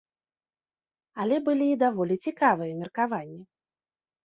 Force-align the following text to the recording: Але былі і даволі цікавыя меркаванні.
Але 1.25 1.35
былі 1.51 1.67
і 1.75 1.77
даволі 1.85 2.15
цікавыя 2.29 2.73
меркаванні. 2.83 3.41